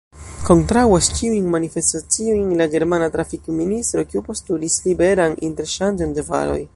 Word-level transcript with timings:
Kontraŭas 0.45 1.09
ĉiujn 1.17 1.51
manifestaciojn 1.55 2.49
la 2.63 2.67
germana 2.77 3.11
trafikministro, 3.17 4.07
kiu 4.15 4.27
postulis 4.31 4.81
liberan 4.89 5.41
interŝanĝon 5.51 6.17
de 6.21 6.29
varoj. 6.33 6.61